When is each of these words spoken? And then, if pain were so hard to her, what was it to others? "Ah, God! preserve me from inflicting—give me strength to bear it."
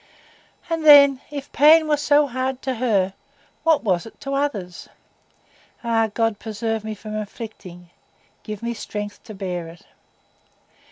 And 0.67 0.83
then, 0.83 1.21
if 1.29 1.51
pain 1.51 1.87
were 1.87 1.95
so 1.95 2.25
hard 2.25 2.63
to 2.63 2.73
her, 2.77 3.13
what 3.61 3.83
was 3.83 4.07
it 4.07 4.19
to 4.21 4.33
others? 4.33 4.89
"Ah, 5.83 6.09
God! 6.11 6.39
preserve 6.39 6.83
me 6.83 6.95
from 6.95 7.15
inflicting—give 7.15 8.63
me 8.63 8.73
strength 8.73 9.21
to 9.25 9.35
bear 9.35 9.67
it." 9.67 9.85